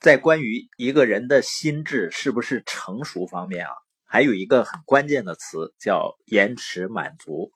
[0.00, 3.72] 在关于一个人的心智是不是成熟方面啊，
[4.06, 7.52] 还有一个很关键的词叫延迟满足。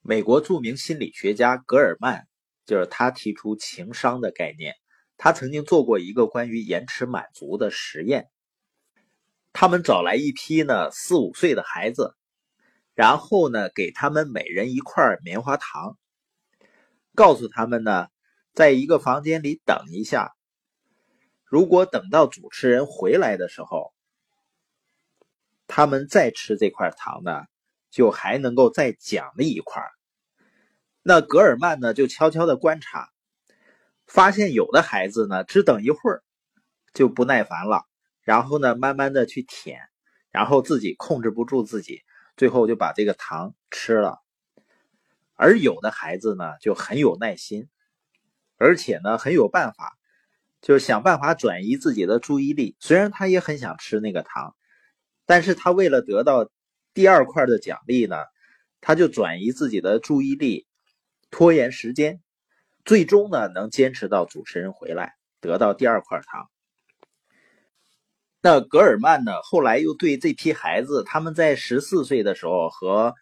[0.00, 2.26] 美国著名心理学家格尔曼
[2.64, 4.74] 就是他提出情商的概念。
[5.18, 8.30] 他曾经做过一个关于延迟满足的实验。
[9.52, 12.16] 他们找来一批呢四五岁的孩子，
[12.94, 15.98] 然后呢给他们每人一块棉花糖，
[17.14, 18.06] 告诉他们呢
[18.54, 20.34] 在一个房间里等一下。
[21.54, 23.94] 如果等到主持人回来的时候，
[25.68, 27.44] 他们再吃这块糖呢，
[27.92, 29.80] 就还能够再奖励一块。
[31.00, 33.08] 那格尔曼呢就悄悄的观察。
[34.04, 36.24] 发现有的孩子呢，只等一会儿
[36.92, 37.84] 就不耐烦了，
[38.22, 39.78] 然后呢，慢慢的去舔，
[40.32, 42.02] 然后自己控制不住自己，
[42.36, 44.18] 最后就把这个糖吃了。
[45.34, 47.68] 而有的孩子呢，就很有耐心，
[48.56, 49.96] 而且呢，很有办法，
[50.64, 52.74] 就是想办法转移自己的注意力。
[52.80, 54.56] 虽然他也很想吃那个糖，
[55.26, 56.48] 但是他为了得到
[56.94, 58.16] 第二块的奖励呢，
[58.80, 60.66] 他就转移自己的注意力，
[61.30, 62.22] 拖延时间。
[62.82, 65.12] 最终呢，能坚持到主持人回来，
[65.42, 66.48] 得到第二块糖。
[68.40, 73.14] 那格尔曼呢，后来又对这批孩子，他们在十四岁的时候和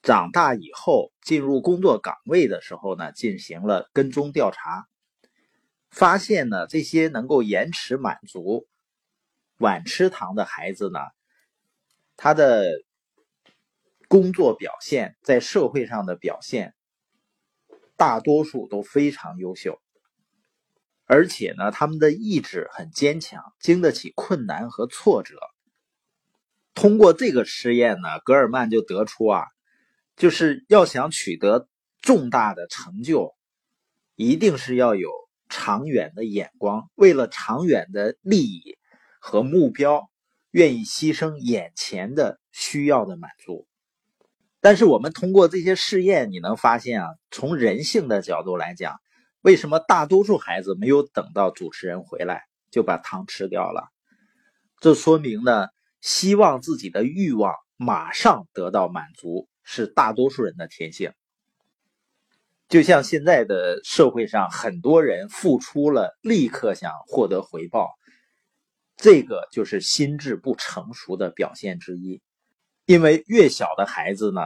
[0.00, 4.86] 长大以后进入工作岗位的时候呢，进行了跟踪调查，
[5.90, 8.66] 发现呢，这些能够延迟满足、
[9.58, 10.98] 晚吃糖的孩子呢，
[12.16, 12.66] 他的
[14.08, 16.74] 工作表现在社会上的表现。
[17.98, 19.80] 大多数都非常优秀，
[21.06, 25.38] 而且呢，他们的意志很坚强，经得起困难和挫折。
[26.74, 29.46] 通过这个实验呢，格尔曼就得出啊，
[30.14, 31.70] 就是要想取得
[32.02, 33.34] 重大的成就，
[34.14, 35.10] 一定是要有
[35.48, 38.76] 长远的眼光，为了长远的利益
[39.18, 40.10] 和目标，
[40.50, 43.66] 愿意牺牲眼前的需要的满足。
[44.60, 49.00] 但是我们通过这些试验，你能发现啊，从人性的角度来讲，
[49.40, 53.90] 为什么大多数孩子没有等到主持人回来就把糖吃掉了？
[54.80, 55.68] 这说明呢，
[56.00, 61.12] 希望自己的欲望马上得到满足是大多数人的天性。
[62.68, 67.94] 就像现在的社会上，很多人付出了立刻想获得回报，
[68.96, 72.20] 这个就是心智不成熟的表现之一。
[72.84, 74.40] 因为越小的孩子呢，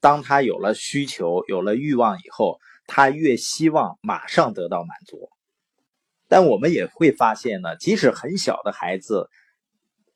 [0.00, 5.28] 当他有了需求、有了欲望以后，他越希望马上得到满足。
[6.28, 9.28] 但我们也会发现呢，即使很小的孩子，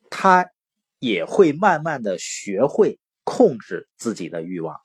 [0.09, 0.47] 他
[0.97, 4.79] 也会慢慢的学会控制自己的欲望。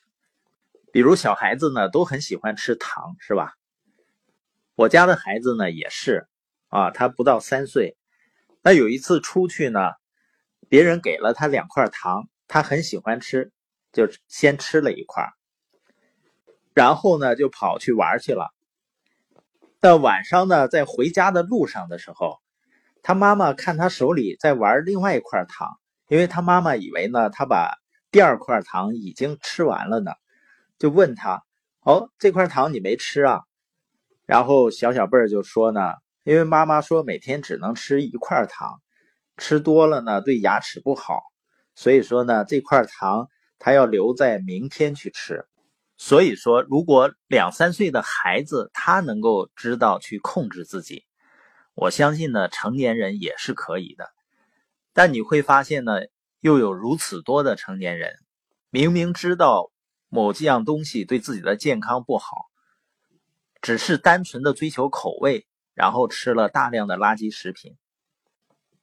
[0.93, 3.55] 比如小孩子呢，都很喜欢吃糖，是吧？
[4.75, 6.27] 我家的孩子呢也是，
[6.69, 7.97] 啊，他不到三岁，
[8.62, 9.81] 那有一次出去呢，
[10.69, 12.28] 别人给了他两块糖。
[12.53, 13.53] 他很喜欢吃，
[13.93, 15.25] 就先吃了一块，
[16.75, 18.51] 然后呢就跑去玩去了。
[19.78, 22.41] 到晚上呢，在回家的路上的时候，
[23.05, 25.78] 他妈妈看他手里在玩另外一块糖，
[26.09, 27.78] 因为他妈妈以为呢他把
[28.11, 30.11] 第二块糖已经吃完了呢，
[30.80, 31.44] 就问他
[31.86, 33.42] ：“哦，这块糖你没吃啊？”
[34.26, 35.92] 然后小小贝儿就说呢
[36.24, 38.80] ：“因为妈妈说每天只能吃一块糖，
[39.36, 41.22] 吃多了呢对牙齿不好。”
[41.76, 45.44] 所以说呢，这块糖他要留在明天去吃。
[45.96, 51.04] 所以说，如果两三岁的孩子他能够知道去控制自己，
[51.74, 54.08] 我相信呢，成年人也是可以的。
[54.94, 55.92] 但你会发现呢，
[56.41, 58.14] 又有如此多的成年人，
[58.70, 59.70] 明明知道
[60.10, 62.50] 某几样东西对自己的健康不好，
[63.62, 67.76] 只是单纯的追求口味，然后吃了大量的垃圾食品。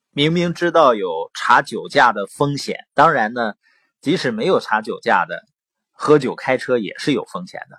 [0.09, 3.53] 明明知道有查酒驾的风险，当然呢，
[4.01, 5.43] 即使没有查酒驾的，
[5.91, 7.77] 喝酒开车也是有风险的。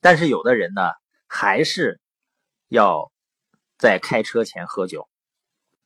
[0.00, 0.82] 但是有的人呢，
[1.26, 2.00] 还是
[2.68, 3.10] 要
[3.78, 5.08] 在开车前喝酒。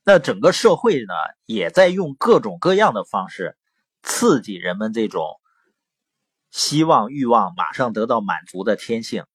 [0.03, 1.13] 那整个社会呢，
[1.45, 3.57] 也在用各种各样的方式
[4.03, 5.39] 刺激人们这种
[6.51, 9.25] 希望、欲望马上得到满足的天性，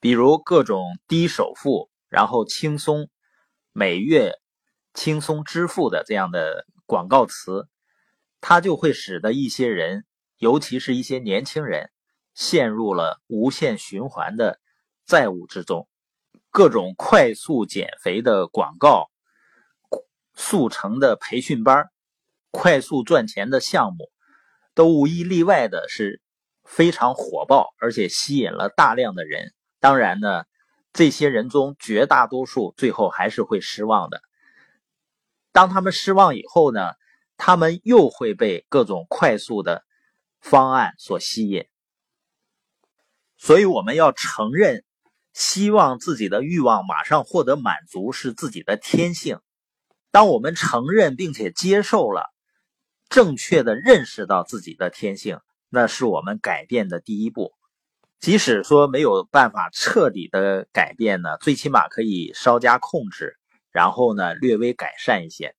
[0.00, 3.08] 比如各种低首付，然后轻松
[3.72, 4.34] 每月。
[4.94, 7.68] 轻松支付的这样的广告词，
[8.40, 10.06] 它就会使得一些人，
[10.38, 11.90] 尤其是一些年轻人，
[12.32, 14.58] 陷入了无限循环的
[15.04, 15.86] 债务之中。
[16.48, 19.10] 各种快速减肥的广告、
[20.32, 21.90] 速成的培训班、
[22.50, 24.10] 快速赚钱的项目，
[24.76, 26.20] 都无一例外的是
[26.62, 29.54] 非常火爆，而且吸引了大量的人。
[29.80, 30.44] 当然呢，
[30.92, 34.20] 这些人中绝大多数最后还是会失望的。
[35.50, 36.92] 当他们失望以后呢，
[37.38, 39.82] 他们又会被各种快速的
[40.40, 41.64] 方案所吸引。
[43.38, 44.84] 所以我们要承认，
[45.32, 49.40] 希望自己的欲望马上获得满足是自己的天性。
[50.10, 52.30] 当我们承认并且接受了，
[53.08, 57.52] 正确的认识到自己的天性，那是我们改变的第一步。
[58.18, 63.36] 即使说没有办法彻底的改变呢，最起码可以稍加控制，
[63.70, 65.54] 然后呢略微改善一些。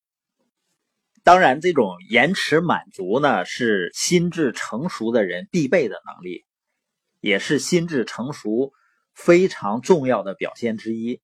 [1.24, 6.46] 当然，这种延迟满足呢，是心智成熟的人必备的能力，
[7.20, 8.72] 也是心智成熟
[9.14, 11.22] 非常重要的表现之一。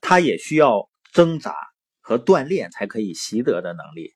[0.00, 1.54] 他也需要挣扎
[2.00, 4.14] 和锻炼才可以习得的能力。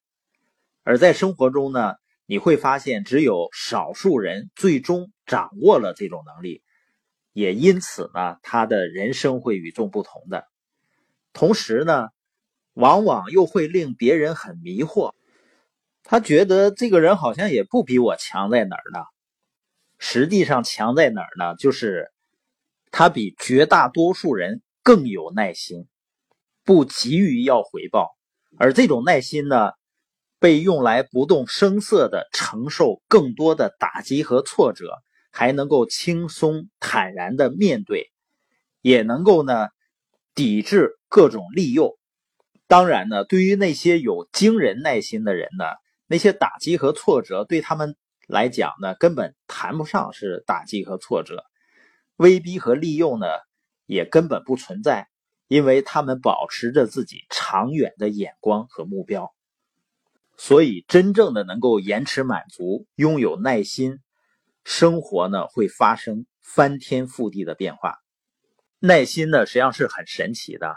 [0.84, 1.94] 而在生活中呢，
[2.26, 6.62] 你会发现只有少数人最终掌握了这种能力，
[7.32, 10.44] 也因此呢，他的人生会与众不同的。
[11.32, 12.08] 同时呢，
[12.74, 15.12] 往往又会令别人很迷惑，
[16.02, 19.00] 他觉得这个人好像也不比我强在哪儿呢？
[19.98, 21.54] 实际上强在哪儿呢？
[21.56, 22.10] 就是
[22.90, 25.86] 他比绝大多数人更有耐心，
[26.64, 28.16] 不急于要回报，
[28.58, 29.70] 而这种耐心呢？
[30.42, 34.98] 被用来不动声色的承受更多的打击和挫折，
[35.30, 38.10] 还能够轻松坦然的面对，
[38.80, 39.68] 也能够呢
[40.34, 41.96] 抵制各种利诱。
[42.66, 45.64] 当然呢，对于那些有惊人耐心的人呢，
[46.08, 47.94] 那些打击和挫折对他们
[48.26, 51.44] 来讲呢，根本谈不上是打击和挫折，
[52.16, 53.28] 威逼和利诱呢
[53.86, 55.06] 也根本不存在，
[55.46, 59.32] 因为他们保持着自己长远的眼光和目标。
[60.36, 63.98] 所以，真正的能够延迟满足、拥有耐心，
[64.64, 67.98] 生活呢会发生翻天覆地的变化。
[68.80, 70.74] 耐心呢实际上是很神奇的。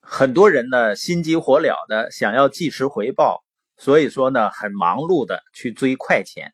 [0.00, 3.44] 很多人呢心急火燎的想要即时回报，
[3.76, 6.52] 所以说呢很忙碌的去追快钱。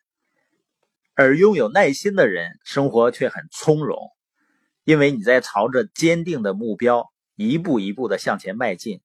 [1.14, 3.98] 而拥有耐心的人，生活却很从容，
[4.84, 9.00] 因为你在朝着坚定的目标一步一步的向前迈进。